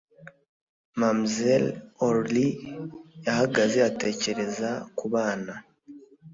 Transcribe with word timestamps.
mamzelle 0.99 1.71
aurlie 2.05 2.59
yahagaze 3.25 3.77
atekereza 3.89 4.69
ku 4.97 5.05
bana 5.13 5.53